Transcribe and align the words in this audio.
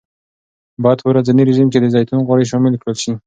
باید 0.83 0.99
په 1.01 1.07
ورځني 1.11 1.43
رژیم 1.49 1.67
کې 1.71 1.79
د 1.81 1.85
زیتون 1.93 2.19
غوړي 2.27 2.45
شامل 2.51 2.73
کړل 2.81 2.97
شي. 3.03 3.11